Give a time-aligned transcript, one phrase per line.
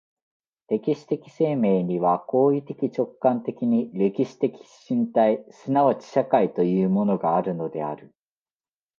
[0.69, 4.55] 歴史的生命には行為的直観的に歴史的
[4.89, 8.11] 身体即ち社会というものがあるのである。